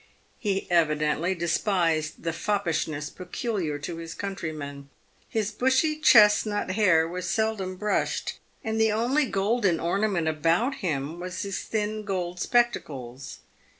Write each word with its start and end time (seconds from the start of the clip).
He 0.39 0.65
evidently 0.71 1.35
despised 1.35 2.23
the 2.23 2.33
foppishness 2.33 3.11
peculiar 3.11 3.77
to 3.77 3.97
his 3.97 4.15
countrymen. 4.15 4.89
His 5.29 5.51
bushy 5.51 5.95
chesnut 5.99 6.71
hair 6.71 7.07
was 7.07 7.29
seldom 7.29 7.75
brushed, 7.75 8.39
and 8.63 8.81
the 8.81 8.91
only 8.91 9.25
golden 9.27 9.79
ornament 9.79 10.27
about 10.27 10.77
him 10.81 11.19
was 11.19 11.43
his 11.43 11.59
thin 11.65 12.03
gold 12.03 12.39
spectacles. 12.39 13.41